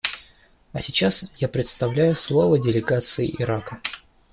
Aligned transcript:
А 0.73 0.79
сейчас 0.81 1.31
я 1.37 1.47
предоставляю 1.47 2.15
слово 2.15 2.57
делегации 2.57 3.35
Ирака. 3.37 3.79